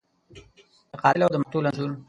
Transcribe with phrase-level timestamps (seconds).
[0.91, 1.91] د قاتل او د مقتول انځور